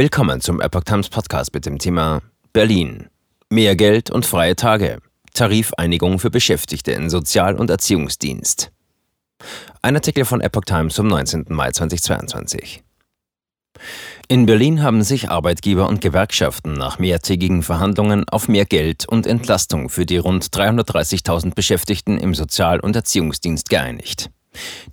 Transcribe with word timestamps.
Willkommen 0.00 0.40
zum 0.40 0.62
Epoch 0.62 0.84
Times 0.84 1.10
Podcast 1.10 1.52
mit 1.52 1.66
dem 1.66 1.78
Thema 1.78 2.22
Berlin. 2.54 3.10
Mehr 3.50 3.76
Geld 3.76 4.10
und 4.10 4.24
freie 4.24 4.56
Tage. 4.56 5.02
Tarifeinigung 5.34 6.18
für 6.18 6.30
Beschäftigte 6.30 6.92
in 6.92 7.10
Sozial- 7.10 7.56
und 7.56 7.68
Erziehungsdienst. 7.68 8.72
Ein 9.82 9.96
Artikel 9.96 10.24
von 10.24 10.40
Epoch 10.40 10.64
Times 10.64 10.96
vom 10.96 11.06
19. 11.06 11.44
Mai 11.50 11.70
2022. 11.72 12.82
In 14.28 14.46
Berlin 14.46 14.82
haben 14.82 15.02
sich 15.02 15.28
Arbeitgeber 15.28 15.86
und 15.86 16.00
Gewerkschaften 16.00 16.72
nach 16.72 16.98
mehrtägigen 16.98 17.62
Verhandlungen 17.62 18.26
auf 18.26 18.48
mehr 18.48 18.64
Geld 18.64 19.06
und 19.06 19.26
Entlastung 19.26 19.90
für 19.90 20.06
die 20.06 20.16
rund 20.16 20.46
330.000 20.46 21.54
Beschäftigten 21.54 22.16
im 22.16 22.34
Sozial- 22.34 22.80
und 22.80 22.96
Erziehungsdienst 22.96 23.68
geeinigt. 23.68 24.30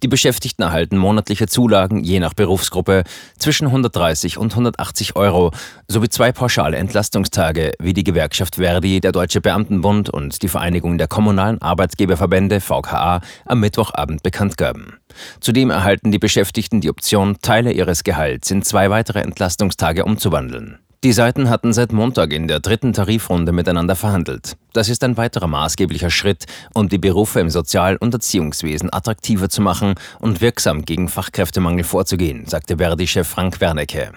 Die 0.04 0.08
Beschäftigten 0.08 0.62
erhalten 0.62 0.98
monatliche 0.98 1.48
Zulagen 1.48 2.04
je 2.04 2.20
nach 2.20 2.34
Berufsgruppe 2.34 3.04
zwischen 3.40 3.68
130 3.68 4.38
und 4.38 4.52
180 4.52 5.16
Euro 5.16 5.52
sowie 5.88 6.10
zwei 6.10 6.32
pauschale 6.32 6.78
Entlastungstage, 6.78 7.72
wie 7.80 7.94
die 7.94 8.04
Gewerkschaft 8.04 8.56
Verdi, 8.56 9.00
der 9.00 9.12
Deutsche 9.12 9.42
Beamtenbund 9.42 10.10
und 10.10 10.42
die 10.44 10.50
Vereinigung 10.50 10.98
der 10.98 11.08
kommunalen 11.08 11.62
Arbeitgeberverbände 11.62 12.62
VKA 12.62 13.22
am 13.46 13.60
Mittwochabend 13.60 14.22
bekannt 14.22 14.58
gaben. 14.58 14.98
Zudem 15.40 15.72
erhalten 15.72 16.12
die 16.12 16.20
Beschäftigten 16.20 16.82
die 16.82 16.90
Option, 16.90 17.38
Teile 17.42 17.72
ihres 17.72 18.04
Gehalts 18.04 18.52
in 18.52 18.62
zwei 18.62 18.90
weitere 18.90 19.22
Entlastungstage 19.22 20.06
umzuwandeln. 20.06 20.78
Die 21.04 21.14
Seiten 21.14 21.50
hatten 21.50 21.74
seit 21.74 21.92
Montag 21.92 22.34
in 22.34 22.48
der 22.48 22.60
dritten 22.60 22.92
Tarifrunde 22.92 23.52
miteinander 23.52 23.96
verhandelt. 23.96 24.58
Das 24.74 24.90
ist 24.90 25.04
ein 25.04 25.16
weiterer 25.16 25.46
maßgeblicher 25.46 26.10
Schritt, 26.10 26.46
um 26.74 26.90
die 26.90 26.98
Berufe 26.98 27.40
im 27.40 27.52
Sozial- 27.52 27.98
und 27.98 28.16
Erziehungswesen 28.16 28.92
attraktiver 28.92 29.48
zu 29.48 29.62
machen 29.62 29.94
und 30.20 30.42
wirksam 30.42 30.86
gegen 30.86 31.08
Fachkräftemangel 31.08 31.84
vorzugehen, 31.84 32.48
sagte 32.48 32.78
Verdi-Chef 32.78 33.28
Frank 33.28 33.62
Wernecke. 33.62 34.12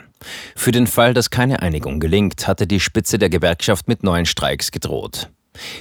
Für 0.56 0.72
den 0.72 0.86
Fall, 0.86 1.12
dass 1.12 1.28
keine 1.28 1.60
Einigung 1.60 2.00
gelingt, 2.00 2.48
hatte 2.48 2.66
die 2.66 2.80
Spitze 2.80 3.18
der 3.18 3.28
Gewerkschaft 3.28 3.86
mit 3.86 4.02
neuen 4.02 4.26
Streiks 4.26 4.70
gedroht. 4.70 5.28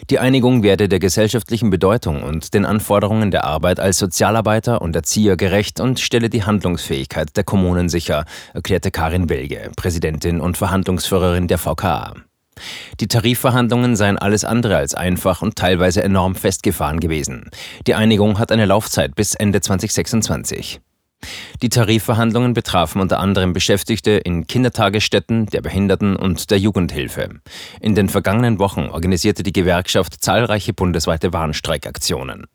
Die 0.09 0.19
Einigung 0.19 0.63
werde 0.63 0.89
der 0.89 0.99
gesellschaftlichen 0.99 1.69
Bedeutung 1.69 2.23
und 2.23 2.53
den 2.53 2.65
Anforderungen 2.65 3.31
der 3.31 3.45
Arbeit 3.45 3.79
als 3.79 3.97
Sozialarbeiter 3.97 4.81
und 4.81 4.95
Erzieher 4.95 5.37
gerecht 5.37 5.79
und 5.79 5.99
stelle 5.99 6.29
die 6.29 6.43
Handlungsfähigkeit 6.43 7.35
der 7.35 7.43
Kommunen 7.43 7.89
sicher, 7.89 8.25
erklärte 8.53 8.91
Karin 8.91 9.27
Belge, 9.27 9.71
Präsidentin 9.75 10.41
und 10.41 10.57
Verhandlungsführerin 10.57 11.47
der 11.47 11.57
VKA. 11.57 12.15
Die 12.99 13.07
Tarifverhandlungen 13.07 13.95
seien 13.95 14.17
alles 14.17 14.43
andere 14.43 14.77
als 14.77 14.95
einfach 14.95 15.41
und 15.41 15.55
teilweise 15.55 16.03
enorm 16.03 16.35
festgefahren 16.35 16.99
gewesen. 16.99 17.49
Die 17.87 17.95
Einigung 17.95 18.39
hat 18.39 18.51
eine 18.51 18.65
Laufzeit 18.65 19.15
bis 19.15 19.33
Ende 19.33 19.61
2026. 19.61 20.81
Die 21.61 21.69
Tarifverhandlungen 21.69 22.53
betrafen 22.53 23.01
unter 23.01 23.19
anderem 23.19 23.53
Beschäftigte 23.53 24.11
in 24.11 24.47
Kindertagesstätten, 24.47 25.47
der 25.47 25.61
Behinderten 25.61 26.15
und 26.15 26.51
der 26.51 26.57
Jugendhilfe. 26.57 27.29
In 27.81 27.95
den 27.95 28.07
vergangenen 28.07 28.59
Wochen 28.59 28.87
organisierte 28.87 29.43
die 29.43 29.51
Gewerkschaft 29.51 30.23
zahlreiche 30.23 30.73
bundesweite 30.73 31.33
Warnstreikaktionen. 31.33 32.47